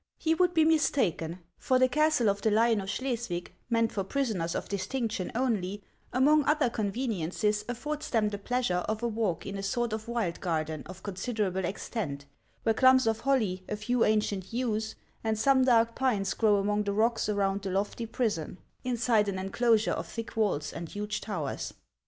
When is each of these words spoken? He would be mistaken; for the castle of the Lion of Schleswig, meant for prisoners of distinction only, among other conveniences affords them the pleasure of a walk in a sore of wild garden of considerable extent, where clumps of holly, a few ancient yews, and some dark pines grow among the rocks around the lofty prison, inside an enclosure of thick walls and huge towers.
He 0.17 0.33
would 0.33 0.55
be 0.55 0.65
mistaken; 0.65 1.41
for 1.59 1.77
the 1.77 1.87
castle 1.87 2.27
of 2.27 2.41
the 2.41 2.49
Lion 2.49 2.81
of 2.81 2.89
Schleswig, 2.89 3.53
meant 3.69 3.91
for 3.91 4.03
prisoners 4.03 4.55
of 4.55 4.67
distinction 4.67 5.31
only, 5.35 5.83
among 6.11 6.43
other 6.45 6.71
conveniences 6.71 7.63
affords 7.69 8.09
them 8.09 8.29
the 8.29 8.39
pleasure 8.39 8.83
of 8.89 9.03
a 9.03 9.07
walk 9.07 9.45
in 9.45 9.59
a 9.59 9.61
sore 9.61 9.89
of 9.91 10.07
wild 10.07 10.39
garden 10.41 10.81
of 10.87 11.03
considerable 11.03 11.65
extent, 11.65 12.25
where 12.63 12.73
clumps 12.73 13.05
of 13.05 13.19
holly, 13.19 13.63
a 13.69 13.75
few 13.75 14.03
ancient 14.03 14.51
yews, 14.51 14.95
and 15.23 15.37
some 15.37 15.65
dark 15.65 15.93
pines 15.93 16.33
grow 16.33 16.55
among 16.55 16.85
the 16.85 16.93
rocks 16.93 17.29
around 17.29 17.61
the 17.61 17.69
lofty 17.69 18.07
prison, 18.07 18.57
inside 18.83 19.29
an 19.29 19.37
enclosure 19.37 19.91
of 19.91 20.07
thick 20.07 20.35
walls 20.35 20.73
and 20.73 20.89
huge 20.89 21.21
towers. 21.21 21.75